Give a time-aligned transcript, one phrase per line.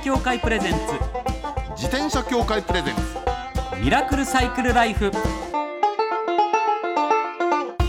[0.00, 0.78] 協会プレゼンツ。
[1.76, 3.00] 自転車協会プレゼンツ。
[3.82, 5.10] ミラクルサイクルライフ。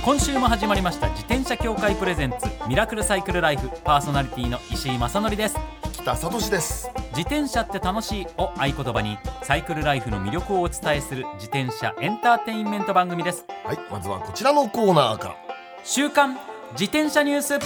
[0.04, 1.08] 今週も始まりました。
[1.10, 2.38] 自転車協会プレゼンツ。
[2.68, 3.70] ミラクルサイクルライフ。
[3.84, 5.58] パーソナリティの石井正則です。
[5.94, 6.90] 北里志です。
[7.12, 13.46] 自転車って楽しいを合言葉にサイクルライフの魅力をお伝えする自転車エンターテインメント番組です。
[13.64, 15.36] はいまずはこちらのコーナーから。
[15.84, 16.38] 週刊
[16.74, 17.60] 自転車ニュース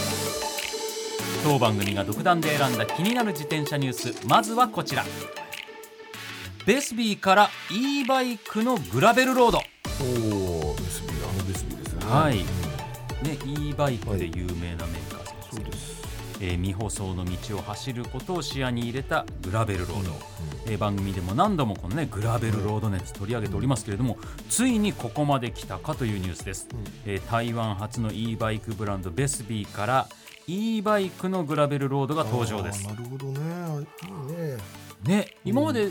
[1.46, 4.28] 当番組が独断で選んだ気になる自転車ニュース。
[4.28, 5.06] まずはこちら。
[6.66, 9.60] ベスビーから e バイクのグラベルロード。
[9.60, 12.04] おおベスビーあのベスビーですね。
[12.04, 12.38] はい。
[12.40, 12.46] うん
[13.28, 15.96] ね e バイクで有名なメーカーさんですけど、そうです。
[16.42, 20.18] えー未舗装の道を走ることを視野に入れたグラベルロード、うん
[20.66, 24.18] えー番組でも何度もこのねグラベルロード熱取り上げておりますけれども、
[24.50, 26.68] ついにここまで来たかというニュースです、
[27.06, 30.08] えー台湾初の e バイクブランドベスビーから
[30.48, 32.86] e バイクのグラベルロードが登場です。
[32.86, 33.88] なるほどね。
[34.04, 34.58] いいね。
[35.04, 35.90] ね今まで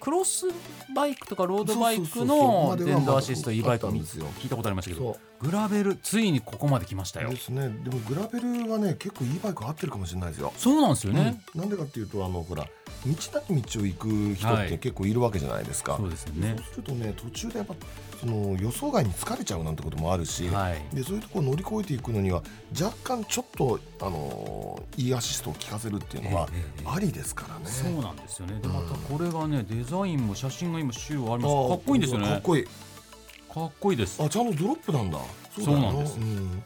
[0.00, 0.46] クロス
[0.94, 4.26] バイクとかロードバイクの電動アシスト e バイクあったんですよ。
[4.38, 7.30] 聞いたことありましたけどそグラベルついにここまで来ましたよ。
[7.30, 7.68] ですね。
[7.68, 10.52] でもグラベルはね結構いいバイク合ってるかもしれないですよ。
[10.56, 11.60] そうなんですよね、うん。
[11.60, 12.64] なんでかっていうとあのほら
[13.06, 14.66] 道なき道を行く人はい。
[14.66, 16.54] って結構いるわけじゃないですか、そうですよね。
[16.56, 17.74] そうするとね途中でやっぱ
[18.20, 20.96] その予想外に疲れちゃうなんてこともあるし、はい。
[20.96, 22.42] でそういうところを乗り越えていくのには
[22.78, 27.66] 若干ちょっとあのーいいアシストを効かせるっていうのはええええありですからね。
[27.66, 28.58] そうなんですよね。
[28.60, 28.74] でうん。
[28.74, 31.42] またこれがねデザインも写真が今週あります。
[31.42, 32.26] かっこいいんですよね。
[32.26, 32.64] かっこいい。
[32.64, 34.22] かっこいいです。
[34.22, 35.18] あちゃんとドロップなんだ。
[35.58, 36.18] そうなんです。
[36.18, 36.62] うん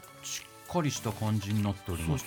[0.73, 2.25] かりした感じになっておりまし。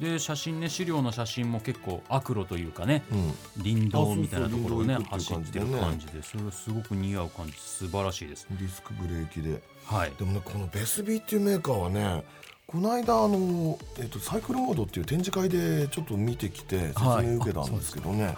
[0.00, 3.62] で写真ね資料の写真も結構アクロというかねうん。
[3.62, 4.98] 林道みたいなところをね。
[5.10, 7.54] 走ってる感じでそれがすごく似合う感じ。
[7.54, 8.46] 素晴らしいです。
[8.50, 9.62] ディスクブレーキで。
[9.86, 10.12] はい。
[10.18, 12.24] でもねこのベスビーっていうメーカーはね。
[12.66, 18.34] この間あの、えっとサイクルモードっていう展示会でちょっと見てきて説はい明受けたんですけどね、はい。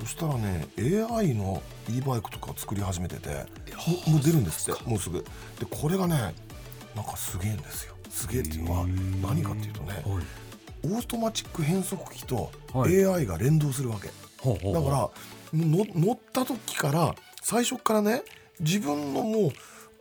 [0.00, 3.28] そしたらね AI の e バイクとか作り始めてて
[4.06, 5.22] ももう出るんですってもうすぐ。
[5.60, 6.34] でこれがね
[6.94, 8.86] なんかすげえんですよすげえっていうのは
[9.22, 10.24] 何かっていうとねはい。
[10.84, 13.04] オートマチック変速機とはい。
[13.04, 14.84] AI が連動するわけ、ほうほうほう。
[14.84, 15.10] だから
[15.54, 18.22] の乗った時から最初からね
[18.60, 19.52] 自分のもう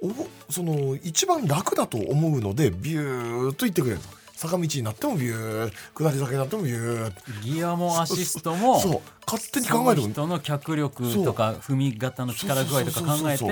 [0.01, 3.99] おぼその一番楽だと思うのでビューっと行ってくれる。
[3.99, 7.41] と坂道になってもビュー下り坂になってもビュー。
[7.41, 13.43] ギアもアシストもそう勝手に考えて人の脚力とか踏み型の力具合とか考えて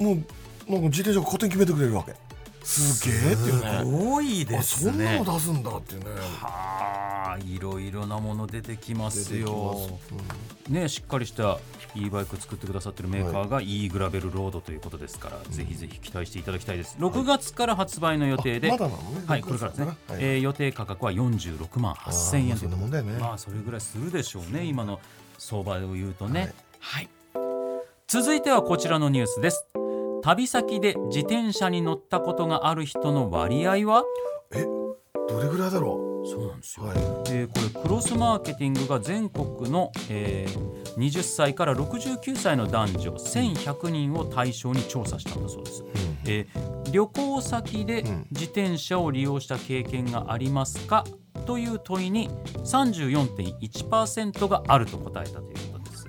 [0.00, 2.14] もうなんか自転車が勝手に決めてくれるわけ
[2.62, 3.78] すげえっていうね。
[3.80, 6.06] すごいであすそんなねの出すんだっていうね。
[6.40, 9.88] はあいろいろなもの出てきますよ。
[10.08, 10.72] ます。
[10.72, 11.58] ねしっかりした
[11.94, 16.96] e バイク作ってくださってるメーカーが e グラベルロードということですから、ぜひぜひ期待していただきたいです。
[16.98, 19.02] 6月から発売の予定で、あまだなの？
[19.10, 19.96] ねはい、これからですね、はい。
[20.20, 23.18] えー予定価格は46万8000円あーまあそんなもんだよね。
[23.18, 25.00] まあそれぐらいするでしょうね今の
[25.38, 26.52] 相場を言うとね。
[26.78, 27.08] はい。
[27.34, 29.66] はい、続いてはこちらのニュースです
[30.22, 34.04] 旅先で自転車に乗ったことがある人の割合は？
[34.54, 36.98] えどれぐらいだろそうなんですよ、うはい。
[36.98, 45.84] えーこれクロスマーケティングが全国の、えー20歳から69歳の男女1100人を対象に調査したんだそうです、
[46.26, 48.26] えー旅行先でうん。
[48.32, 51.04] 自転車を利用した経験がありますか？
[51.46, 52.28] という問いに
[52.64, 56.06] 34.1%があると答えたということです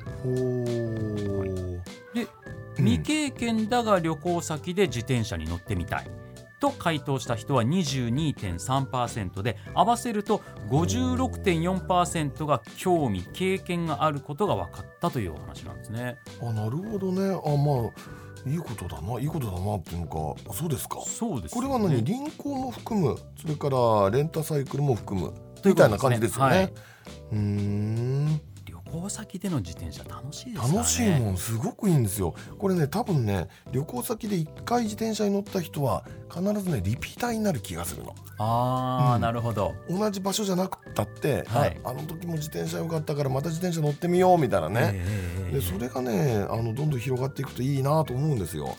[2.84, 6.12] 未経験だが旅行先で自転車に乗ってみたい。
[6.60, 16.18] と回答した人は22.3%で合わせると56.4%が興味経験があることが分かったというお話なんですね。
[16.40, 17.32] あなるほどね。
[17.34, 17.92] あまあ
[18.48, 19.20] いいことだな。
[19.20, 20.36] いいことだなっていうのか。
[20.52, 21.02] あそうですか。
[21.02, 21.68] そうですよね。
[21.68, 22.04] これは何？
[22.04, 23.18] 輪行も含む。
[23.42, 25.34] それからレンタサイクルも含む。
[25.66, 26.56] みたいな感じですよね。
[26.58, 26.74] はい。
[27.32, 28.28] うーん。
[28.38, 28.51] 旅
[28.92, 30.78] 行先での自転車楽しいですね。
[30.78, 39.74] 楽しいもんすごくいいんですよこれね多分ね旅行先で一回自転車に乗った人は必ずねリピーターになる気がするのああ、うんなるほど。
[39.90, 48.76] 同じ場所じゃなくったって、はいああの時も自転車良かったからまた自転車乗ってみようみたいなね、ええでそれがねあのどんどん広がっていくといいなと思うんですよ。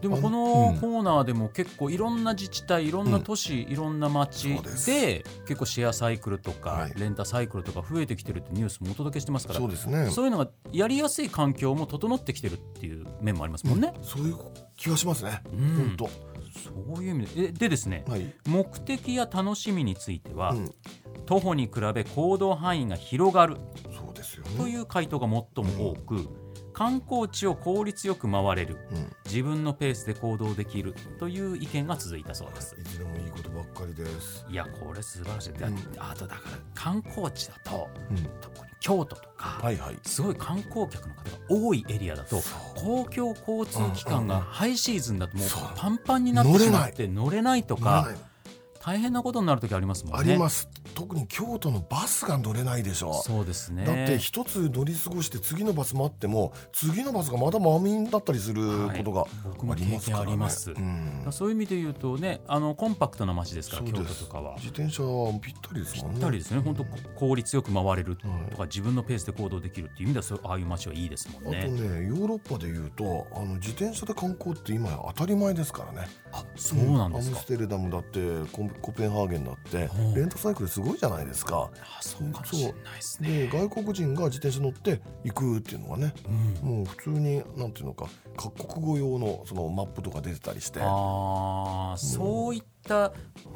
[0.00, 4.48] でもこあのコーナーでも結構いろんな自治体いろんな都市、いろんな町
[4.86, 6.92] で結構シェアサイクルとか、はい。
[6.96, 9.60] レンタサイクルとか増えてきてるってニュースもお届けしてますから。
[9.60, 10.10] そうですね。
[10.10, 13.92] そういうのがやりやすい環境も整ってきてるっていう面もありますもんね。
[14.02, 14.36] そういう
[14.76, 15.42] 気がしますね。
[15.52, 15.96] うん。
[15.98, 16.10] 本
[16.50, 17.48] そういう意味で。
[17.48, 18.12] えでですね、当。
[18.12, 18.34] はい。
[18.46, 20.74] 目的や楽しみについては、うん、
[21.26, 23.56] 徒歩に比べ行動範囲が広がる
[23.96, 24.70] そうですよとね。
[24.70, 26.28] いう回答が最も多く、
[26.72, 29.12] 観光地を効率よく回れるうん。
[29.24, 32.76] 自分のペースで行動できるという意見が続いたそうです。
[32.78, 34.44] いずれもいいことばっかりです。
[34.48, 38.16] いやこれ素晴らしい、でうんあとだから観光地だとうん。
[38.40, 42.40] 特に京都とか、はいはいすごい観光客の方が多いエリアだと
[42.74, 48.08] 公共交通機関がハイシーズンだともうパンパンになってしまって乗れないとか
[48.82, 50.20] 大変なことになる時ありますもんね。
[50.20, 50.68] あります。
[50.94, 53.12] 特に京都のバスが乗れないでしょ。
[53.12, 53.84] そうですね。
[53.84, 60.70] だって一つ乗り過ごして次のバス待っても次のバスがまだ満員だったりすることが僕もありますからね、経験あります。
[60.70, 61.26] うん。
[61.30, 64.54] そういう意味で言うとねあのコンパクトな街ですから京都とかは。
[64.56, 66.14] 自転車はぴったりですもんね。
[66.14, 66.60] ぴったりですね。
[66.60, 66.84] 本当
[67.16, 68.56] 効率よく回れるとはい。
[68.56, 71.68] か自分のペースで行動できるっていう意味ではそうああいう街はいいですもんあとね。
[71.68, 76.08] ねヨーロッパでいうとあの自転車で観光って今や当たり前ですからね。
[76.32, 77.36] あそうなんですか。
[77.36, 77.46] アムス。
[77.46, 78.20] テルダムだって
[78.52, 81.70] コンコペンハーゲンだってレンタサイクルすごいじゃないですか。
[81.80, 83.28] あそうかもしれないですね。
[83.46, 86.14] で外国人が自転車乗って行くっていうのがね
[86.62, 86.68] うん。
[86.68, 88.06] もう普通になんていうのか
[88.36, 90.80] 各国語用のそのマップとか出てたりして。
[90.82, 92.79] ああそういった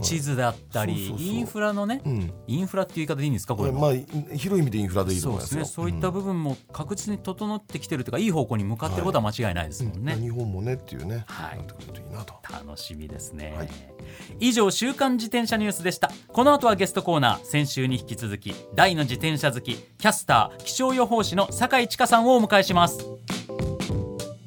[0.03, 1.01] 地図だったり、はい。
[1.03, 1.27] そうそうそう。
[1.27, 2.33] インフラのねうん。
[2.47, 3.81] インフラっていう言い方でいいんですかこれも。
[3.81, 4.07] まあい
[4.37, 5.61] 広い意味でインフラでいいとそう思いますよ。
[5.61, 5.75] ですね。
[5.75, 10.15] そういった部分も確実に整ってきてるというかいい方向に向かってることは間違いないですもんね。
[10.15, 11.59] うん日本もねっていうね、はい。
[11.59, 12.35] なってくるといいなと。
[12.51, 13.69] 楽しみですね、はい。
[14.41, 16.11] 以上週刊自転車ニュースでした。
[16.29, 22.99] この後はゲストコーナー先週に引き続き大の自転車好きキャスター気象予報士の酒井千佳さんをお迎えします。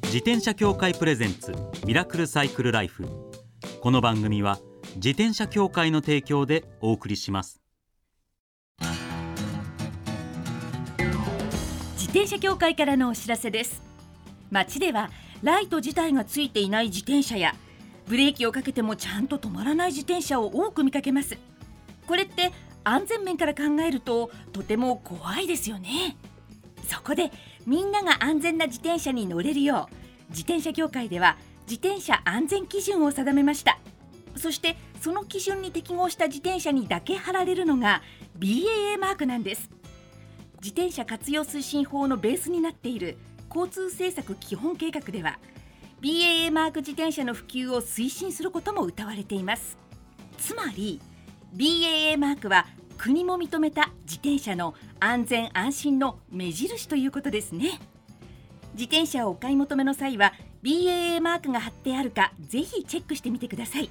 [0.04, 1.54] 自転車協会プレゼンツ
[1.84, 3.06] ミラクルサイクルライフ。
[3.80, 4.58] この番組は
[4.98, 7.60] 自転車協会の提供でお送りします。
[11.92, 13.80] 自転車協会からのお知らせです。
[14.50, 15.10] 街では
[15.44, 17.54] ライト自体がついていない自転車や
[18.08, 21.38] ブレーキをかけてもちゃんと止まらない自転車を多く見かけます。
[22.08, 22.50] これって
[22.82, 26.16] 安全面から考えるととても怖いですよね。
[26.82, 27.30] そこで
[27.66, 33.78] みんなが安全な自転車に乗れるよう自転車協会では自転車安全基準を定めました。
[34.36, 38.02] そしてその基準に適合した自転車にだけ貼られるのが
[38.38, 39.70] BAA マークなんです。
[40.60, 43.16] 自転車活用推進法のベースになっている
[43.48, 45.38] 交通政策基本計画では
[46.00, 49.78] BAA マーク自転車の普及を推進することも謳われています。
[50.36, 51.00] つまり
[51.56, 52.66] BAA マークは
[52.96, 57.80] 国も認めた自転車の安全安心の目印ということですね。
[58.74, 63.90] 自転車をお買い求めの際は BAA マークが貼ってあるかぜひチェックしてみてください。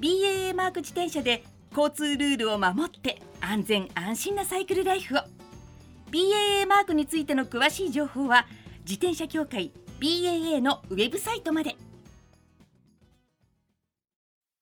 [0.00, 1.42] BAA マーク自転車で
[1.76, 5.20] 交通ルールを守って安全安心なサイクルライフを。
[6.10, 8.46] BAA マークについての詳しい情報は
[8.80, 11.76] 自転車協会 BAA のウェブサイトまで。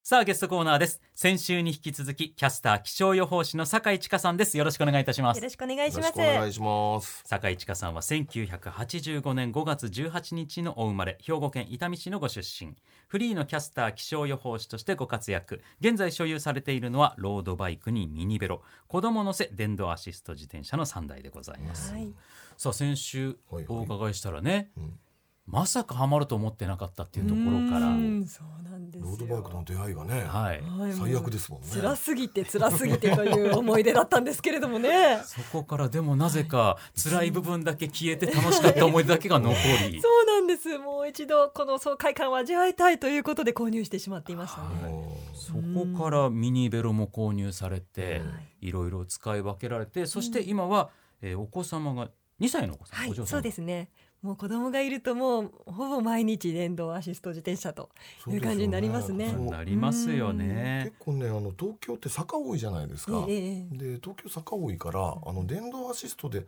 [0.08, 1.00] さあゲストコーナーです。
[1.16, 4.56] 先週に引き続きキャスター気象予報士の酒井千佳さんです。
[4.56, 5.38] よろしくお願いいたします。
[5.38, 6.12] よろしくお願いしよろします。
[6.12, 7.22] くお願いします。
[7.24, 12.76] 酒井千佳さんは1985年5月18日のお生まれ兵庫県伊丹市のご出身。
[13.08, 15.60] フリーのキャスター気象予報士としてご活躍。
[15.80, 18.62] 現在所有されているのはロードバイクにミニベロ。
[18.86, 22.08] 子供乗せ電動アシスト自転車の3台でございます、はい。
[22.56, 23.78] さあ先週はいはい。
[23.80, 25.00] お伺いしたらね、うん
[25.46, 29.08] まさかハマると思ってなかったっていうところからうんそうなんですよ。
[29.10, 35.20] ロードバイクの出会いがね、はいはい最悪ですもんね辛すぎて辛すぎてという思い出だったんですけれどもね。
[35.24, 39.54] そこからでもなぜか辛い部分だけ消えて楽しかった思い出だけが残
[39.88, 40.78] り そうなんです。
[40.78, 44.90] もう一度この爽快感を味わいたいということで購入してしまっていましたね。
[44.90, 48.24] もそこからミニベロも購入されては
[48.60, 50.90] いいろいろ使い分けられてそして今は、
[51.22, 52.10] えーお子様が
[52.40, 53.88] 2歳のお子さん、はいお嬢、さんそうですね。
[54.26, 57.90] もう子供がいるともうほぼ毎日電動アシスト自転車と
[58.26, 59.30] ういう感じになりますね。
[59.32, 60.86] そうなりますよね。
[60.86, 60.96] 結。
[60.98, 63.78] 構ねあの東京って坂多いじゃないですか、ええええ。
[63.78, 66.44] で東京坂多いからあの電動アシストで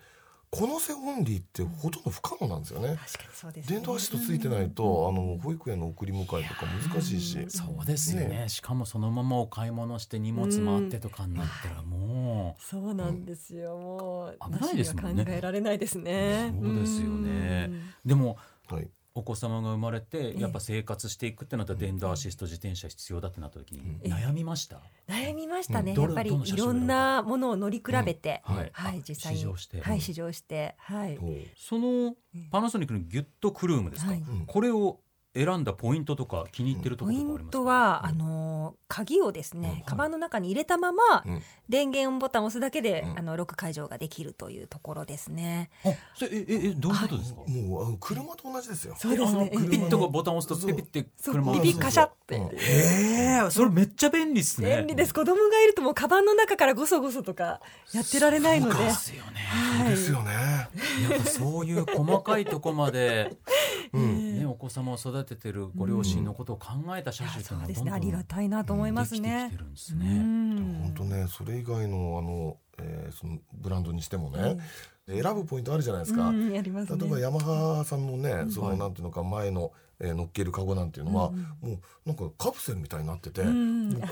[0.51, 3.77] このせオンリーってほとんど不可能なんですよね、確かにそうです、ね。
[3.77, 8.29] 電動アシストついてないと、あの保育園の送り迎えとか難しいし、うんそうですよね。
[8.29, 8.49] ね。
[8.49, 13.77] しかもそのままお買い物して荷物回ってとかになったらもそうなんですよ。
[13.77, 15.25] もう危ないですもんね。
[15.25, 16.55] 考えられないですね。
[16.59, 17.67] そうですよね。
[17.69, 17.75] うん。
[17.75, 18.37] うでも
[18.71, 20.41] はい、お子様が生まれてええ。
[20.41, 26.31] やっぱ生活していくってなったら電動アシスト自転車必要だってなった時にええ悩みました、悩みましたね、やっぱり。
[26.31, 28.57] いろんなものを乗り比べて、うん。
[28.57, 28.71] はい。
[28.73, 29.41] はいあ実際に。
[29.41, 29.81] 試乗して。
[29.81, 30.75] はい試乗して。
[30.79, 31.19] はい、
[31.57, 32.15] その
[32.51, 34.13] パナソニックのギュッとクルームですか、
[34.47, 35.01] これを
[35.35, 37.53] 選んだポイントとか気に入ってるとこポインろとかありますか？
[37.53, 38.11] トは、うん。
[38.11, 41.43] あのー鍵をですね、うんカバンの中に入れたまま、うん。
[41.69, 43.19] 電源ボタンを押すだけで、うん。
[43.19, 45.71] あのロック解除ができるというところですね。
[45.85, 48.95] あそれえええどういうことですか、もうあの車と同じですよ。
[48.99, 49.51] そうですね。
[49.53, 51.35] えあのピッとボタンを押すとそうピピってそう。
[51.35, 52.51] 車がピピカシャって、うん。
[52.57, 54.79] ええそれめっちゃ便利っすね。
[54.79, 55.13] 便利です。
[55.13, 57.61] 子供がいるともうカバンの中からごそごそとか
[57.93, 58.85] やってられないので。
[58.85, 59.41] ですよね。
[59.41, 59.91] はい。
[59.91, 60.69] ですよね、や
[61.19, 63.37] っぱそういう細かいとこまで、
[63.93, 64.28] うん
[64.69, 69.49] 子様を育ててるご両親のことを考えた車種っていうのはねどんどんありがたいなと思いますね。
[69.51, 69.63] きて。
[69.63, 70.19] るんですうね。
[70.19, 74.59] ん本当ねそれ以外のあのえーそのブランドにしてもね、
[75.09, 76.29] 選ぶポイントあるじゃないですか。
[76.29, 76.99] うんやりますね。
[77.01, 78.79] 例えばヤマハさんのね、そのはい。
[78.79, 81.39] なんていうのか前の、えー乗っけるカゴなんていうのは、も
[81.75, 83.45] うなんかカプセルみたいになってて、う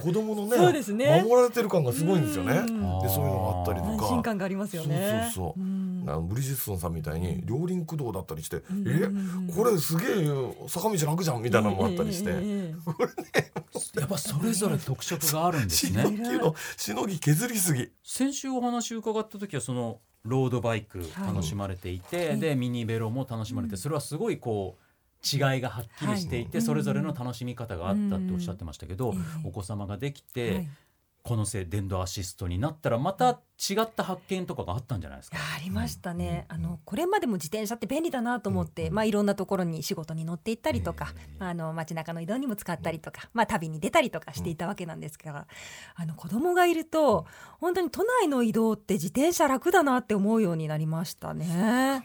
[0.03, 1.23] 子供のねそうですね。
[1.23, 2.57] 守られてる感がすごいんですよね。
[2.59, 2.67] うん
[3.01, 3.93] でそういうのがあったりとか。
[3.93, 5.31] 安心感がありますよね。
[5.35, 5.63] そうそうそう。
[5.63, 6.05] ん。
[6.09, 12.75] あのブリヂストンさんみたいに両輪駆動だったりして、んえこれすげえ坂道楽じゃんみたいなのもあったりして、ええ
[13.35, 13.51] え
[13.97, 17.91] えやっぱそれぞれ特色があるんです しねのぎのしのぎ削りすぎ。
[18.03, 24.86] 先週お話を伺った時はそのロードバイク楽しまれていて、でミニベロも楽しまれて、それはすごいこう
[25.33, 26.67] 違いがはっきりしていて、はい。
[26.67, 29.25] それぞれの楽しみ方があったっておっしゃってましたけど、うん。
[29.45, 30.69] お子様ができて、はい。
[31.23, 35.39] このせ電動アシストになったらまた違った発見とかがあったんじゃないですか？
[35.57, 45.49] ありましたね、あのこれまでも自転車って便利だなと思って、まあ、いろんなところに仕事に乗って行ったりとか、あの街中の移動にも使ったりとか、まあ、旅に出たりとかしていたわけなんですが、
[45.97, 47.27] あの子供がいると
[47.59, 52.05] 本当に都内の移動って自転車楽だなって思うようになりましたね。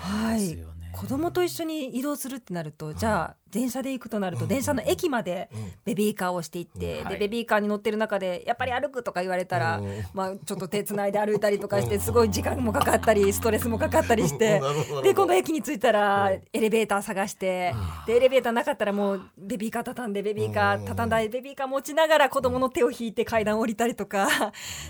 [0.00, 0.40] はい。
[0.40, 5.48] ですよね子供と一緒に移動するってなると、じゃあ電車で行くとなると、電車の駅まで
[5.84, 7.14] ベビーカーをしていって、はい。
[7.14, 10.02] でベビーカーに乗ってる中でやっぱり歩くとか言われたら、うん。
[10.12, 14.60] まあ、ちょっと手つないで歩いたりとかしてすごい時間もかかったりストレスもかかったりして
[15.02, 17.74] で今度駅に着いたらエレベーター探して
[18.06, 24.28] でエレベーターなかったらもうベビーカー畳んでベビーカー畳んだりベビーカー持ちながら子供の手を引いて階段降りたりとか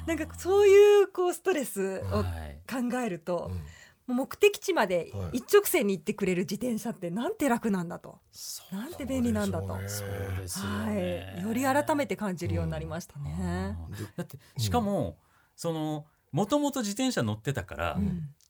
[0.07, 3.51] なんかそういうこうストレスをはい考えると。
[3.51, 3.59] もう
[4.07, 5.39] 目的地まではい。
[5.39, 13.77] 一直線に行ってくれる自転車ってなんて楽なんだと、そうなんて便利なんだと、そうでそうですよはねい、より改めて感じるようになりましたね。
[14.17, 15.19] だってしかも、
[15.57, 18.01] そのもともと自転車乗ってたから、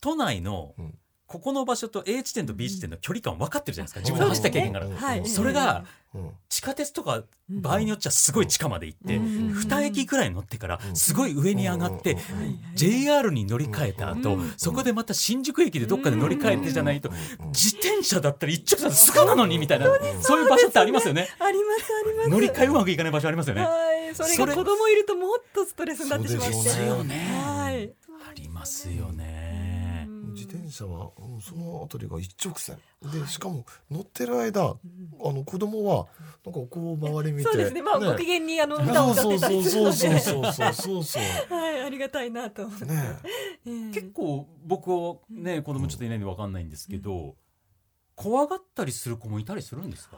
[0.00, 4.00] 都内のうんここの場所と A 地点と B 地点の距離感分かってるじゃないですか。
[4.00, 5.26] 自分で走った経験がある、うんはい。
[5.26, 6.30] それがうん。
[6.48, 9.24] 地下鉄とか場合によっちゃすごい地下まで行って、うん。
[9.58, 12.20] 2駅くらい乗ってからすごい上に上がって、うん。
[12.74, 14.52] JR に乗り換えた後、うん。
[14.56, 17.10] そこでまた新宿駅でどっかで乗り換えてじゃないと、
[17.52, 19.86] 自転車だったら一直線すぐなのにみたいな、
[20.20, 21.28] そういう場所ってありますよね。
[21.38, 22.28] ありますあります。
[22.28, 23.62] 乗り換えうまくいかない場所ありますよね。
[23.62, 23.68] は
[24.10, 27.30] い、それが子供いるともっとストレスになってしまうですよね。
[27.44, 27.92] はい。
[28.30, 29.73] ありますよね。
[30.34, 32.76] 自転車はうんそのあたりが一直線。
[33.02, 34.74] でしかも乗ってる間あ
[35.32, 36.06] の子供は
[36.44, 37.82] なんかこう周り見てそうですね。
[37.82, 41.22] まあ、ご機嫌にあの歌を歌ってたりするのそうで、そうそうそうそうそう
[41.54, 42.66] はい、ありがたいなと。
[42.68, 43.18] ね。
[43.66, 43.90] ええ。
[43.92, 47.36] 結構僕はね子供ちょっといないんで分かんないんですけど、
[48.16, 50.16] 怖がったりする子もいたりするんですか？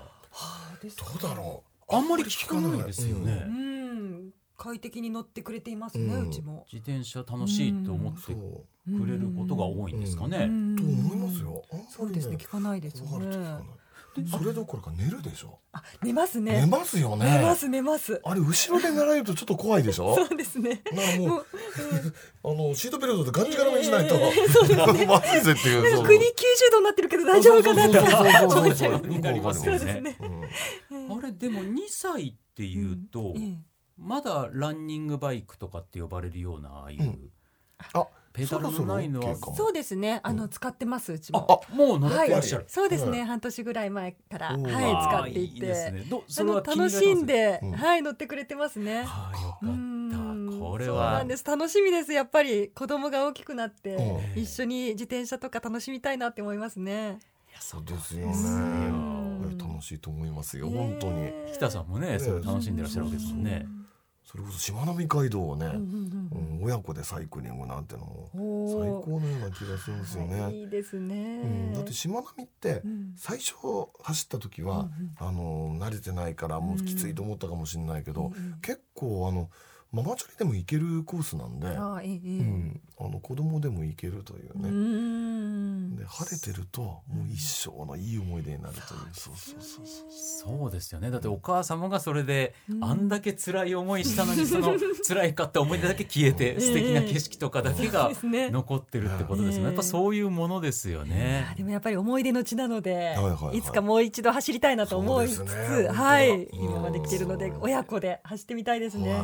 [0.79, 3.76] どうだろあんまり聞かないですよね、うん、
[4.57, 6.29] 快適に乗ってくれていますね、うん。
[6.29, 6.67] うちも。
[6.73, 10.77] 自転車楽しいと思ってうそうくれることが多いんですかね、うん。
[10.77, 11.63] と思いますよ。
[11.89, 13.61] そうですね、聞かないですよね。
[14.25, 15.59] それどころか寝るでしょ。
[15.73, 16.61] あ、寝ますね。
[16.63, 17.39] 寝ますよね。
[17.39, 18.21] 寝ます、寝ます。
[18.25, 20.15] あれ後ろで寝られるとちょっと怖いでしょ。
[20.17, 20.83] そうですね。
[20.93, 21.45] なもうもう、
[22.45, 24.15] あのシートベルトでがんじがらめにしないと、
[25.07, 27.99] まずいぜっていうなんそうか国九十度になってるけど大丈夫かなって。
[27.99, 28.93] そうそうそうそう思っちゃう。
[28.93, 30.17] よくわかりますそうよですね。
[30.91, 31.19] うん。
[31.19, 37.31] あれでも2歳っていうと、ええまだランニングバイクとかって呼ばれるようなああいう、うん。
[37.95, 39.37] あペダルのないのはそろ？
[39.37, 40.21] そろ OK かもそうですね。
[40.23, 41.63] あの使ってますうちも。
[41.69, 46.01] あもう乗ってはいらっしゃる、、そうですね、は半年ぐらい前から、はい、使っていいいですて、ね。
[46.11, 47.73] どあのそれは気に入楽しんで、うん。
[47.73, 49.05] はい、乗ってくれてますね。
[49.05, 50.49] はあよかうん。
[50.51, 51.45] ったこれそうなはんです。
[51.47, 52.13] 楽しみです。
[52.13, 53.95] やっぱり子供が大きくなって、
[54.35, 54.43] うん。
[54.43, 57.21] 一緒に自転車とか楽しみたいなって思いますね。
[57.59, 59.57] そうですようん。
[59.57, 61.23] ね楽しいと思いますよ本当に。
[61.23, 63.67] ね北さんもねそれ楽しんでらっしゃるわけですもんね。
[64.27, 70.53] それこそしまなみ海道をねうんうんうん親子でサイクリングなんてのもうん最高のような気がするんですよね。
[70.53, 71.15] いいですね。
[71.45, 73.13] うんだってしまなみってうん。
[73.17, 73.55] 最初
[74.03, 79.49] 走った時はあの慣れてないからもうきついと思ったかもしれないけど結構あの
[79.93, 82.17] ママチャリでも行けるコースなんであええええ。
[82.19, 82.81] うん。
[82.99, 85.97] あの子供でも行けるといううねん。
[85.97, 88.87] で晴れてるともう一生のいい思い出になるという。
[89.13, 90.71] そうそうそうそうそう。
[90.71, 91.11] ですよね。
[91.11, 94.77] だってお母様がそれであんだけ辛い思いしたのにその
[95.07, 99.65] 辛いかった思い出だけ消えて素敵な景色とかだけが残ってるってことですね。
[99.65, 101.55] やっぱそういうものですよあね。
[101.57, 103.17] でもやっぱり思い出の地なので、
[103.53, 106.49] いつかもう一度走りたいなと思いつつ、はい。
[106.53, 109.23] 今まで来てるのでうん親子で走ってみたいですね。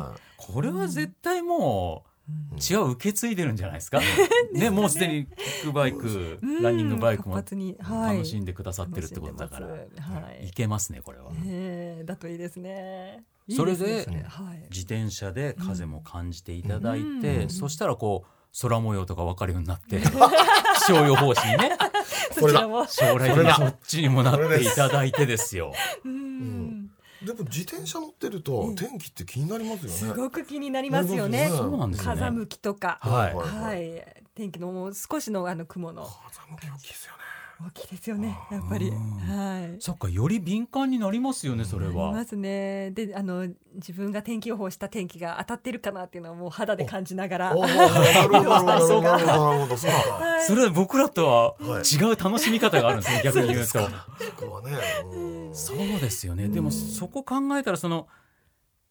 [0.49, 4.01] はこれは絶対もう血を受け継いでるんじゃないですか？
[4.53, 9.67] ねもうすでにキックバイクうんランニングバイクも楽しんでくださってるってことだから
[10.41, 11.31] いいけますねこれは。
[11.47, 13.25] ええだといいですね。
[13.55, 14.07] それで。
[14.71, 18.29] 自転車で風も感じていただいて、うんそしたらこう
[18.61, 19.99] 空模様とか分かるようになって
[20.87, 21.73] 気象予報士にね
[22.39, 25.73] これだ将来的にそっちにもなっていただいてですよ。
[26.05, 26.82] うん。
[27.25, 29.97] でも自転車乗ってると天気って気になりますよね。
[29.97, 31.49] すごく気になりますよね。
[31.49, 32.21] そうなんですよね。
[32.21, 33.35] 風向きとか、はい。
[33.35, 36.05] はい、天気のもう少しのあの雲の。
[36.05, 37.22] 風向き大きいですよね。
[37.61, 38.37] 大きいですよね。
[38.51, 39.81] やっぱり、はい。
[39.81, 42.91] そっかより敏感になりますよねそれありはますね。
[42.91, 47.57] で、あの自分が天気予報した天気が当たってるかなっていうのをもう肌で感じながら。
[47.57, 49.97] おー なるほどなるほどなるほどなるほどそうか。
[49.97, 53.79] はいそれは僕らとははい違う楽しみ方があるんですね 逆に言うとそ
[54.37, 54.77] こはね。
[55.15, 58.09] うんそうですよねでもそこ考えたらその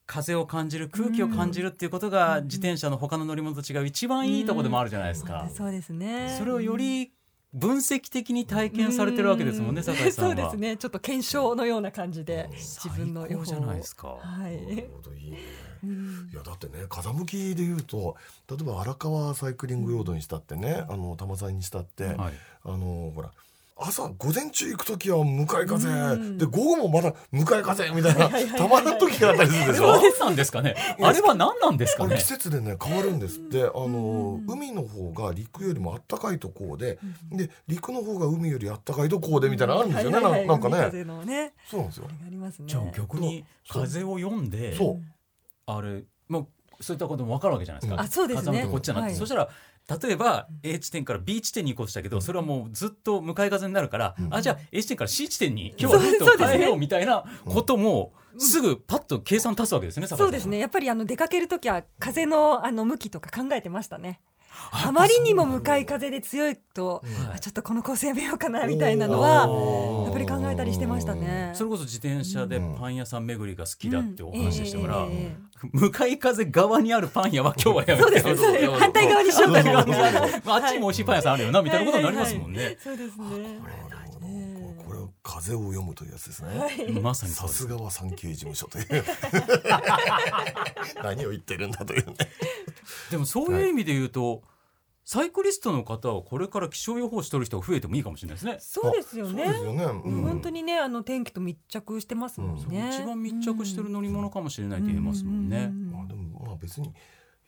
[0.06, 6.36] 風を感じる空気を感じるっていうことが自転車の他の乗り物と違う一番いいところでもあるじゃないですかそうですね。
[6.38, 7.12] それをより
[7.54, 10.36] 分析的に体験されてるわけですもんね酒井さんは。
[10.36, 10.78] そうですね。
[10.78, 13.46] ちょっと検証のような感じで自分の予報を。
[13.46, 14.08] 最高じゃないですか。
[14.08, 14.38] は。
[14.38, 15.38] ないるほどいいね。
[15.84, 16.30] うん。
[16.32, 18.16] いやだってね風向きで言うと
[18.50, 22.34] 例えば荒川サイクリングロードにしたってね、あの玉沢にしたって、はい。
[22.64, 23.32] あのほら
[23.82, 26.38] 朝午前中行く時は向かい風、うん。
[26.38, 30.00] で午後もまだ向かい風みたいなたまらん時があったりするでしょ？
[30.00, 30.76] そうなんですかね？
[31.02, 32.18] あれは何なんですかね？
[32.18, 33.64] 季節でね変わるんですって。
[33.64, 37.00] あの、うん海の方が陸よりもあったかいとこうで、
[37.32, 40.78] で陸の方が海よりあったかいとこうでみたいなのあるんですよね、ななんかね。
[40.78, 41.54] 海風のね。
[41.70, 42.06] そうなんですよ。
[42.08, 42.66] あれがありますね。
[42.68, 45.02] じゃあ逆に風を読んでそう。
[45.68, 46.48] あれもう
[46.82, 48.02] そういったことも分かるわけじゃないですか。
[48.02, 48.68] あそうですね。
[48.70, 49.50] こっちじゃなくて、はいそしたら
[50.02, 54.34] 例えば A 地点から B 地点に行こうとしたけどそれはもうずっと向かい風になるから、うん。
[54.34, 60.08] あじゃあ A 地点から C 地点に今日はルートを変えようみたいなこともすぐパッと計算立つわけですね。
[60.08, 60.60] そうですね。
[60.60, 64.22] やっぱりあの出かけるときは風のあの向きとか考えてましたね。
[64.72, 69.48] あまりにも向かい風で強いと、はいあちょっとこのコースやめようかなみたいなのは
[70.06, 71.52] やっぱり考えたりしてましたね。
[71.54, 75.10] それこそ自転車でパン屋さん巡りが好きだってお話でしたから、う。
[75.10, 75.12] ん。
[75.12, 79.80] ええええ向かい風側にあるパン屋は今日はやめてそうです反対側にしようかな。
[80.54, 82.78] あ、あっちにも美味しいパン屋さんあるよなみたいなことになりますもんね。
[82.84, 83.26] そうですね。
[83.30, 84.51] これは
[85.24, 86.92] 風を読むというやつですね、はい。
[87.00, 89.04] まさにさすがは産経事務所という。
[91.04, 92.16] 何を言ってるんだというね。
[93.12, 94.42] でもそういう意味で言うと、
[95.04, 98.58] サイクリストの方はこれから気象予報士取る人が増えてもいいかもしれないですね。
[98.60, 99.44] そうですよね。
[99.44, 100.22] よね、うん。
[100.22, 102.90] 本当にねあの天気と密着してますもんね。
[102.94, 105.70] 一番密着してる乗り物かもしれないと言えますもんね。
[105.70, 106.94] まあでもまあ別に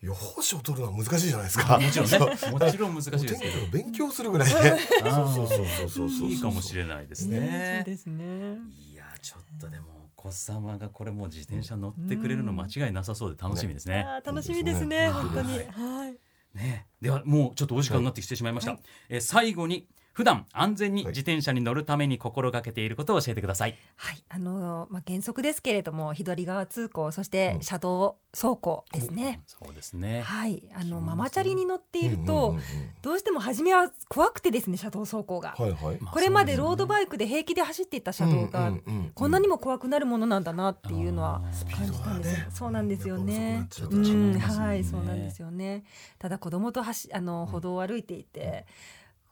[0.04, 2.18] 予報士を取るのは難しいじゃないですかもちろんね、
[2.52, 3.66] もちろん難しいですけど。
[3.72, 7.92] 勉強するぐらいでそうそうそうそうそういいかもしれないですねねそう。
[7.92, 8.58] ですね。
[8.92, 14.06] いやちょっとでも子様がこれもう自転車乗ってくれるの間違いなさそうで楽しみですね。
[14.24, 15.58] 楽しみですね本当に。
[15.58, 16.18] はい。
[16.54, 18.72] ねではもうちょっとお時間になってきてしまいました。
[18.72, 23.76] はいえー最後に普段安全にはい自転車に乗るために心がけていることを教えてください。
[23.96, 29.42] はい、あのまあ原則ですけれども左側通行そして車道走行ですね。
[29.46, 30.22] そうですね。
[30.22, 32.60] はい、あのママチャリに乗っていると、うんうんうんうん
[33.02, 35.54] どうしても初めは怖くてですね車道走行が。
[35.58, 42.46] はいはいまあこれまでロードバイクで平気で走っていた車道が、うんうんうんこんなにも怖くなるものなんだなっていうのは感じたんですよ。
[42.46, 43.66] ねそうなんですよね。
[43.70, 45.84] ちょっとうん、はい、そうなんですよね。
[46.18, 48.66] ただ子供と走あの歩道を歩いていて、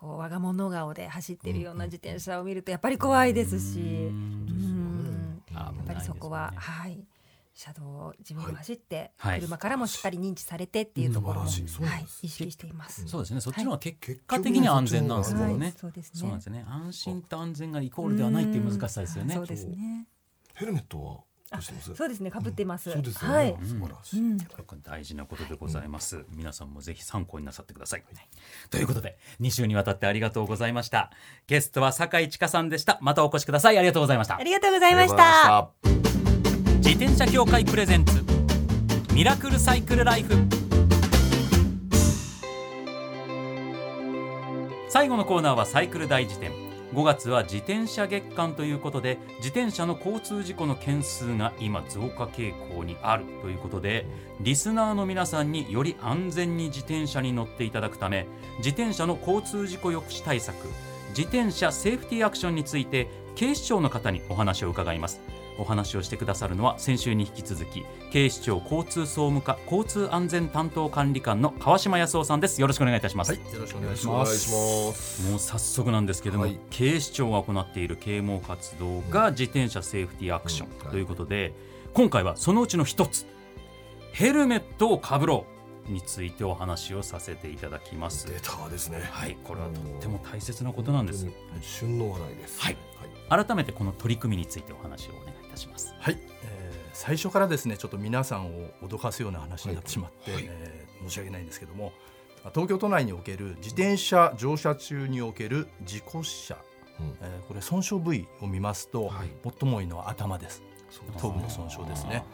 [0.03, 4.11] こう我が物顔で走っているような自転車を見るとやっぱり怖いですし、
[5.55, 7.07] やっぱりそこは、はい。
[7.55, 13.07] 車道を自分が走って、はい車からもしっかり認知されてっていうところを、素晴らしいそうはい意識しています。
[13.07, 13.41] そうですね。
[13.41, 15.75] そっちの方が結結果的には安全なんですけどはいね。
[15.77, 16.21] そうですね。
[16.21, 16.65] そうなんですよね。
[16.67, 19.47] 安心と安全がイコールではないっていう難しさですよねそう。
[19.47, 20.09] ですね。
[20.55, 21.21] ヘルメットは
[21.61, 22.31] そうですね。
[22.31, 22.91] 被ってます。
[22.91, 23.57] そうですよね、はい。
[23.63, 24.39] 素晴らしい、うん。
[24.83, 28.05] 大事なことでございます、皆さんもぜひ参考になさってください、
[28.71, 31.11] ということで2週にわたってありがとうございました。
[31.47, 32.99] ゲストは酒井千佳さんでした。
[33.03, 33.79] またお越しください。
[33.79, 34.37] ありがとうございました。
[34.37, 35.71] ありがとうございましありがた。
[35.83, 38.23] とうございました自転車協会プレゼンツ
[39.13, 40.35] ミラクルサイクルライフ。
[44.89, 46.53] 最後のコーナーはサイクル大辞典
[46.93, 54.05] 5月は自転車月間ということで自転車の交通事故の件数が今増加傾向にあるということで
[54.41, 58.27] リスナーの皆さんにより安全に自転車に乗っていただくため
[58.59, 60.57] 自転車の交通事故抑止対策
[61.09, 65.21] 自転車セーフティーアクションについて警視庁の方にお話を伺います。
[65.59, 72.61] お話をしてくださるのは先週に引き続き警視庁交通総務課交通安全担当管理官の川島康夫さんです。
[72.61, 75.31] よろしくお願いいたします、よろしくお願いします。
[75.31, 76.59] もう早速なんですけども、はい。
[76.71, 80.89] 警視庁が行っている啓蒙活動が自転車セーフティーアクショうん。
[80.89, 81.55] ンということで、
[81.95, 83.27] 今回はそのうちの一つ
[84.13, 85.47] ヘルメットをかぶろ
[85.89, 88.27] うについてお話をさせていただきます。
[88.27, 89.01] データですね。
[89.11, 91.27] はいこれはとっても大切なことなんです。
[91.61, 92.61] 旬の話題です。
[92.61, 92.77] はい。
[93.29, 95.95] 改めてこの取り組みについてお話をおたします。
[95.99, 100.45] はい、えー最初からですね、ちょっと皆さんを脅かすような話になってしまって、はい。
[100.47, 101.93] えー申し訳ないんですけども、
[102.45, 106.59] まあ東京都内における自転車乗車中における事故死者、
[107.01, 107.17] うん。
[107.21, 109.31] えーこれ損傷部位を見ますと、はい。
[109.61, 110.63] 最も多いのは頭です。
[111.19, 112.25] 頭部の損傷ですね。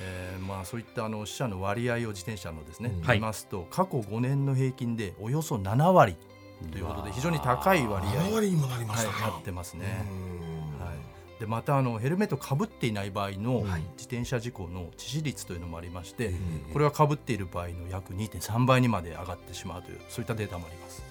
[0.00, 3.12] えーまあ、そういったあの死者の割合を自転車のですね、うん。
[3.14, 6.16] 見ますと過去5年の平均でおよそ7割
[6.72, 10.04] ということで非常に高い割合、7割になってますね。
[11.38, 13.82] でまたあのヘルメットかぶっていない場合のはい。
[13.96, 16.38] 自転車事故の致死率というのもありまして、うん
[16.72, 21.02] これはかぶっている場合の約2.3倍にまで上がってしまうというそういったデータもあります。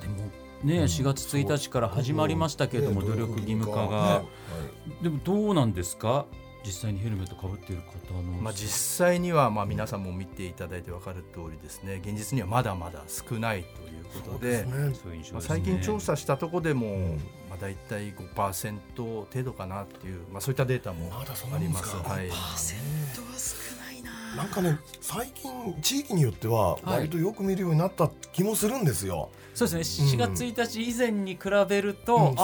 [0.00, 0.16] でも
[0.64, 0.84] ね、うん。
[0.84, 6.26] 4月1日から始まりましたけれども、ね努力義務化ねが、はいでもどうなんですか？
[6.64, 8.68] 実際にヘルメットかぶっている方の、まあ、実
[9.06, 12.00] 際にはまあ皆さんも見ていただいて分かる通りですね。
[12.04, 14.66] 現実にはまだまだ少ないということで
[15.38, 17.16] 最近調査したところでも、
[17.58, 21.96] あ、大体5%程度かなっていう、まあ、そういったデータもまだそんなありもんでか？
[21.98, 22.74] ます。
[23.36, 24.44] すはい、な。
[24.44, 30.08] んかね最近地域によっては割とよく見るようになった気もするんですよ、そうですね。
[30.08, 32.34] 4月1日以前に比べると、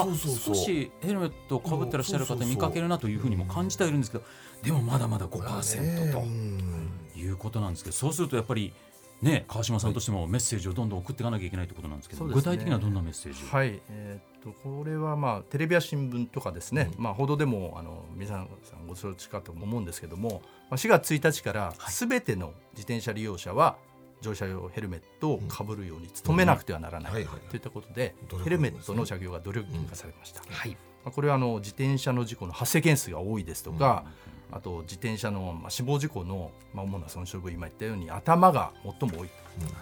[0.47, 4.25] 少しヘルメットをかぶってらっしゃる方見かけるなというふうにも感じてはいるんですけど
[4.63, 6.91] でもまだまだこれはね5%うん。
[7.13, 8.73] ということなんですけどそうするとやっぱり
[9.21, 12.35] ね川島さんとしてもメッセージをどんどん送っていかなきゃいけないということなんですけどね。
[12.35, 18.49] 具体的にはどんなメッセージを、はい、えーっとこれはまあテレビや新聞とかですね、まあ報道でもあの皆さん
[18.89, 23.77] ご承知かと思うんですけども、まあ、4月1日からすべての自転車利用者は
[24.21, 27.17] 乗車用ヘルメットをかぶるように努めなくてはならない、うん。
[27.17, 30.43] はいはいといったことで、ヘルメットの着用が努力義務化されました。
[30.49, 30.71] はい。
[31.05, 34.05] まあ、これはあの自転車の事故の発生件数が多いですとか、
[34.53, 39.29] あと自転車のまあ死亡事故のまあ主な損傷部今言ったように頭が最も多い、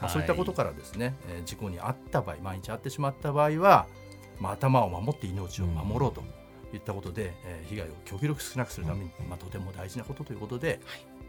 [0.00, 3.86] まあ、そういったことからですね、えー事故に遭った場合毎日遭ってしまった場合は、
[4.40, 6.22] まあ、頭を守って命を守ろうと
[6.74, 10.80] いったことで、えー被害を極力少なくするために、まあ、とても大事なことということで、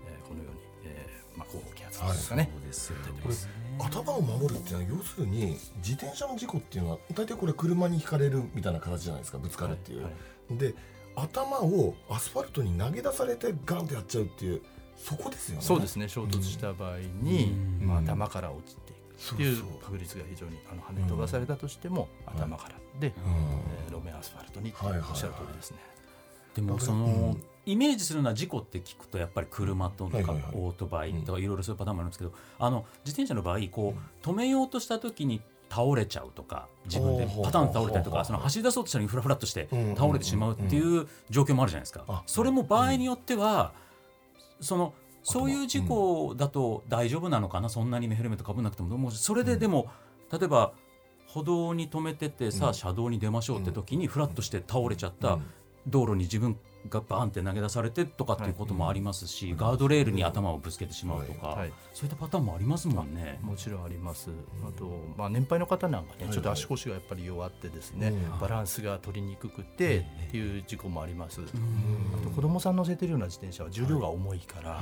[0.07, 3.35] えーこのように、えーまあ、広報啓発ですかね、そうですよこれ
[3.79, 10.13] 頭を守るっていうのは要するに自転車の事故っていうのは大体これ車にひかれるみたいな形じゃないですかぶつかるっていう、はい
[10.57, 10.75] で
[11.15, 14.61] 頭をアスファルトに投げ出されてガンとやっちゃうっていう
[14.95, 15.61] そこですよね。
[15.61, 16.07] そうですね。
[16.07, 17.87] 衝突した場合に、うん。
[17.87, 18.77] まあ、頭から落ち
[19.33, 19.55] っていう。
[19.55, 23.33] そうそう確率が非常にあの跳ね飛ばされたとしても、頭からで、うん。
[23.87, 25.77] えー路面アスファルトにおっしゃる通りですね。
[26.55, 27.43] でもその、うん。
[27.65, 30.17] イメージするのは事故って聞くとやっぱり車とか
[30.53, 39.95] オートバイとかいろいろそういうパターンもあるんですけど、あの自転車の場合こう止めようとした時に倒れちゃうとか自分でパターンで倒れたりとかその走り出そうとしたのにフラフラっとしてうん。
[39.95, 42.03] 倒れてしまうっていう状況もあるじゃないですか。
[42.07, 42.23] あ。
[42.25, 43.73] それも場合によっては
[44.59, 47.69] そのそういう事故だと大丈夫なのかな？
[47.69, 48.97] そんなにヘルメットかぶんなくても。
[48.97, 49.87] もうそれででも
[50.31, 50.73] 例えば
[51.27, 55.43] 歩道に止めててさあ車道に出ましょうって時にフラッとして倒れちゃったうん。
[55.87, 56.57] 道路に自分
[56.89, 61.73] がバーンって投げ出されてとかっていうこともありますし、ガードレールに頭をぶつけてしまうとか、はいはい。
[61.93, 63.39] そういったパターンもありますもんね。
[63.41, 64.29] もちろんあります。
[64.67, 68.39] あと、まあ、年配の方なんかね、はいちょっと足腰がやっぱり弱ってですね、うん。
[68.39, 71.41] バランスが取りにくくてっていう事故もあります。
[71.41, 71.47] うん。
[71.47, 71.49] あ
[72.23, 74.81] と子供さん乗せてるような自転車は重量が重いから、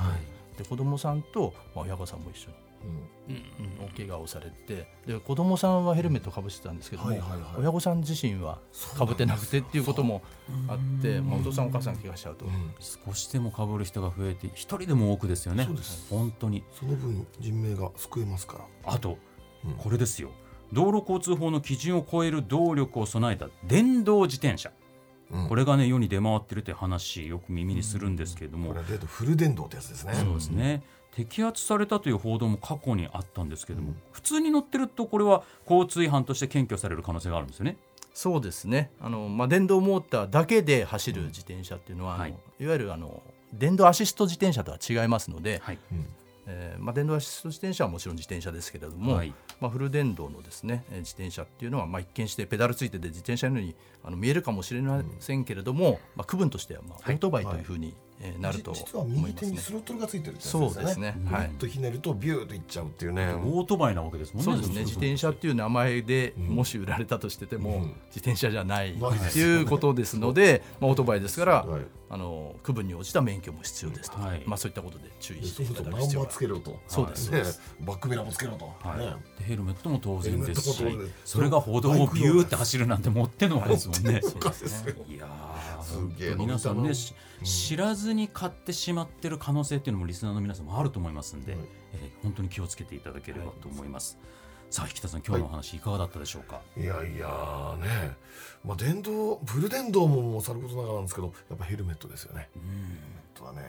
[0.56, 3.34] で子供さんと、まあ、親御さんも一緒に、うん。
[3.34, 3.84] うん。
[3.84, 4.86] お怪我をされて。
[5.06, 7.40] で子供さんはヘルメットかぶしてたんですけども、はいはいはい。
[7.58, 8.58] 親御さん自身は
[8.96, 10.22] かぶってなくてっていうことも
[10.68, 12.74] あって、まあ、お父さんお母さん怪我しちゃうと、うん。
[12.80, 15.64] 少しでもかぶる人が増えて一人でも多くですよね。
[15.64, 16.06] そうです。
[16.10, 16.64] 本当に。
[16.78, 18.92] その分人命が救えますから。
[18.94, 19.18] あと、
[19.64, 19.74] うん。
[19.74, 20.30] これですよ。
[20.72, 24.70] 道路交通法の基準を超える動力を備えた電動自転車、
[25.30, 25.48] うん。
[25.48, 30.14] これがね世に出回ってるって話よく耳にするんですけれども、これはデートフル電動ってやつですね。
[30.14, 30.82] そうですね。
[31.14, 37.76] 摘発されたという報道も過去にあったんですけども、普通に乗ってるとこれは交通違反として検挙される可能性があるんですよね。
[38.14, 38.90] そうですね。
[39.00, 42.30] あの、まあ、電動モーターだけで走る自転車っていうのは、はい。
[42.30, 45.78] あのいわゆるあの電動アシスト自転車とは違いますので、はい。
[45.92, 46.06] うん
[46.50, 49.32] えーまあ、電動アシスト自転車はもちろん自転車ですけれども、はい。
[49.60, 59.46] まあ、フル電動のですねえー自転車っていうのは、まあ、一見してペダルついてて自転車のようにあの見えるかもしれませんけれども、まあ、区分としては、まあ、オートバイというふうに、えーなるとじ実は思いますね。
[59.46, 59.72] 右手にス。
[59.72, 61.32] ロットルがついてるってやつそうですね、うん。
[61.32, 61.50] はい。
[61.58, 63.32] とひねるとビューといっちゃうっていうね。
[63.32, 64.52] オートバイなわけですもんね。
[64.52, 64.80] そうですね。
[64.80, 66.44] 自転車っていう名前でうん。
[66.48, 67.82] もし売られたとしてても、うん。
[68.08, 74.16] 自転車じゃないっていうことですので、まあ、オートバイですから、はいあの区分に応じた免許も必要ですと。
[74.16, 74.42] か、はい。
[74.44, 76.76] まあ、そういったことで注意でしていただく必要がつけろと。
[76.88, 77.30] そうです。
[77.30, 77.42] ね
[77.82, 78.64] バックミラーもつけろと。
[78.80, 79.44] はい。
[79.44, 80.84] ヘルメットも当然ですし
[81.24, 84.20] それが歩道をビューって走るなんてもってのほかですもんね。
[84.22, 84.94] そうですね。
[85.08, 86.34] いやーすげえ。
[86.34, 91.60] 皆さんね、し知らずに買ってしまってる可能性っていうのもリスナーの皆さんもあると思いますんで、はい。
[91.94, 94.18] えー本当に気をつけていただければと思います。
[94.70, 96.60] さあ引田さん今日のお話いかがだったでしょうか？
[96.76, 96.84] い。
[96.84, 98.16] やいやーね。
[98.64, 102.48] まあ電動フル電動もさることながらなんですけどやっぱヘルメットですよね。
[102.54, 102.62] うん。
[102.62, 102.86] ヘルメ
[103.34, 103.60] ットはね。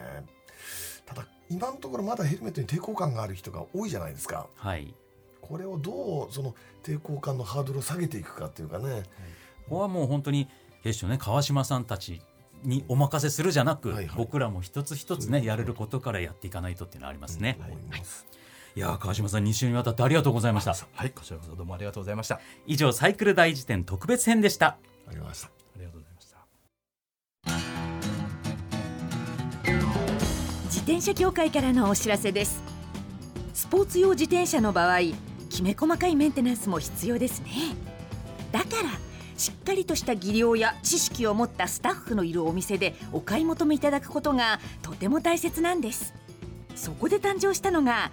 [1.04, 4.46] ただ今のところまだヘルメットに抵抗感がある人が多いじゃないですか。
[4.54, 4.94] はい。
[5.40, 9.02] これをどうその抵抗感のハードルを下げていくかっていうかね。
[9.64, 10.46] ここはもう本当に
[10.84, 12.22] 警視庁ね川島さんたち
[12.62, 14.16] にお任せするじゃなく、はいはい。
[14.16, 18.24] 僕らも一つ一つねやれることからやっていかないとっていうのはありますね、思います
[18.74, 20.74] いやー川島さん2週にわたってありがとうございました。
[20.94, 22.36] はいこちらこそどうもありがとうございました。
[22.36, 24.78] あ以上サイクル大辞典特別編でした。
[25.08, 25.50] ありました。
[25.78, 26.38] りがとうございました。
[30.64, 32.62] 自転車協会からのお知らせです。
[33.52, 35.00] スポーツ用自転車の場合
[35.50, 37.50] きめ細かいメンテナンスも必要ですね。
[38.52, 38.90] だから
[39.36, 46.14] しっかりとした技量や知識を持ったスタッフのいるお店でお買い求めいただくことがとても大切なんです。
[46.74, 48.12] そこで誕生したのが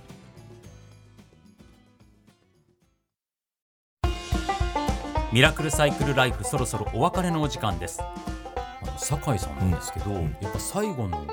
[5.31, 8.01] ミラクルサイクルライフそろそろお別れのお時間です。
[8.01, 11.25] あの酒井さんなんですけど、んやっぱ最後の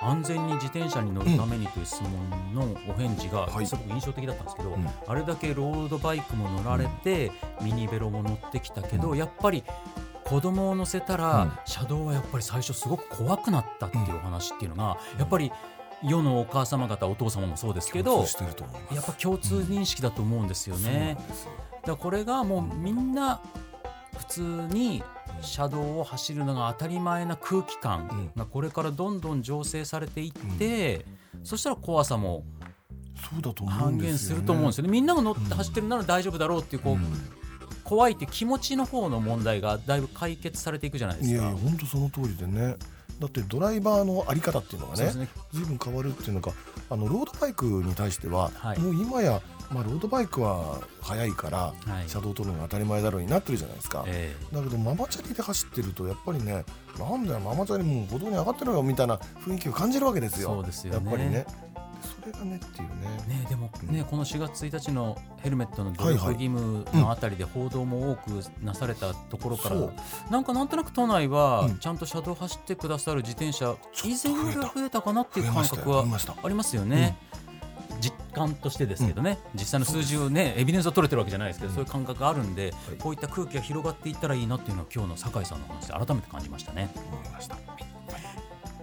[0.00, 3.66] 安全に自転車に乗るためにという質問のお返事がはい。
[3.66, 4.88] すごく印象的だったんですけど、ん。
[5.08, 9.64] あれだけロードバイクも乗られて、ミニベロも乗ってきたけど、やっぱり
[10.24, 11.52] 子供を乗せたら、うん。
[11.64, 15.50] 車道はやっぱり最初すごく怖くなったっていうお話っていうのが、やっぱり
[16.04, 18.24] 世のお母様方お父様もそうですけど
[18.92, 21.16] やっぱ共通認識だと思うんですよね。
[21.28, 23.40] そうなんだからこれがもうみんな
[24.18, 25.02] 普通に
[25.40, 31.04] 車道を走るのが当たり前な空気感がこれからどんどん醸成されていって、
[31.42, 32.44] そしたら怖さも
[33.30, 34.90] そうだと思う半減すると思うんですよね。
[34.90, 36.98] みんなが乗って走ってるなら大丈夫だろうっていうこう、
[37.84, 41.42] 怖いって気持ちの方の問題がだいぶ解決されていくじゃないですか。
[41.42, 42.76] いや本当その通りでね
[43.22, 45.28] だってドライバーのあり方っていうのがねね。
[45.52, 46.52] 随分変わるっていうのが
[46.90, 48.80] あのロードバイクに対しては、はい。
[48.80, 51.72] もう今や、まあ、ロードバイクは速いから、は
[52.04, 52.08] い。
[52.08, 56.64] 車道を取るのが当たり前だろうになってるじゃないですか、えだけどママチャリで走ってるとやっぱりね
[56.98, 60.48] なんだよママチャリもう歩道に上がってるよみたいな雰囲気を感じるわけですよ。
[60.48, 61.06] そうですよね。
[61.06, 61.46] やっぱりね。
[61.48, 61.71] そ
[62.24, 62.88] れがねっていう
[63.28, 63.40] ね。
[63.40, 66.34] ね、でもね、この4月1日のヘルメットの努はいはい。
[66.34, 69.92] 力義務のあたりで報道も多くなされたところから、そう
[70.30, 71.78] なんかなんとなく都内はうん。
[71.78, 76.04] ちゃんと車道走ってくださる自転車、以前よりは増えたかなっていう感覚は
[76.42, 77.16] ありますよね。
[78.00, 86.90] 実感としてですけどね、実際の数字をねエビデンスを取れてるわけじゃないですけど、そういう感覚があるんで、こういった空気が広がっていったらいいなっていうのは今日の酒井さんの話で改めて感じましたね。
[87.12, 87.56] 思いました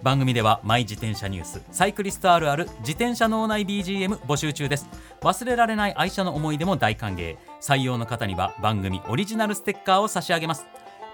[0.02, 4.88] 番組ではマイ自転車ニュースサイクリストあるある自転車脳内 BGM 募集中です。
[5.20, 7.36] 忘れられない愛車の思い出も大歓迎。
[7.60, 10.64] 採用の方には番組オリジナルステッカーを差し上げます。